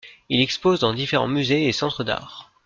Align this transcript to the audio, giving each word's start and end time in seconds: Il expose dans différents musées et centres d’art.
Il 0.29 0.41
expose 0.41 0.79
dans 0.79 0.95
différents 0.95 1.27
musées 1.27 1.67
et 1.67 1.71
centres 1.73 2.03
d’art. 2.03 2.51